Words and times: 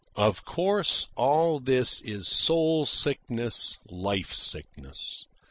Of 0.15 0.43
course, 0.45 1.05
all 1.15 1.59
this 1.59 2.01
is 2.01 2.27
soul 2.27 2.87
sickness, 2.87 3.77
life 3.87 4.33
sickness. 4.33 5.27